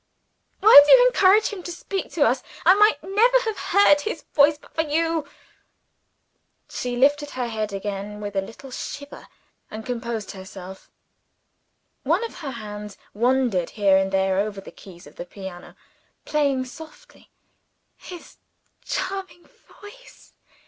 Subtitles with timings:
[0.61, 2.41] Why did you encourage him to speak to us?
[2.65, 5.27] I might never have heard his voice but for you."
[6.67, 9.27] She lifted her head again with a little shiver,
[9.69, 10.89] and composed herself.
[12.01, 15.75] One of her hands wandered here and there over the keys of the piano,
[16.25, 17.29] playing softly.
[17.95, 18.37] "His
[18.83, 19.47] charming
[19.83, 20.33] voice!"